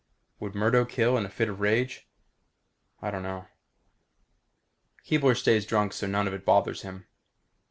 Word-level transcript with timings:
Would 0.39 0.55
Murdo 0.55 0.83
kill 0.83 1.15
in 1.15 1.27
a 1.27 1.29
fit 1.29 1.47
of 1.47 1.59
rage? 1.59 2.07
I 3.03 3.11
don't 3.11 3.21
know. 3.21 3.45
Keebler 5.05 5.35
stays 5.37 5.63
drunk 5.63 5.93
so 5.93 6.07
none 6.07 6.27
of 6.27 6.33
it 6.33 6.43
bothers 6.43 6.81
him. 6.81 7.05